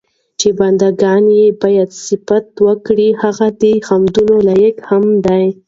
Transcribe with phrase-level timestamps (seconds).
[0.39, 5.45] چې بندګان ئي بايد صفت وکړي، او هغه ددي حمدونو لائق هم دی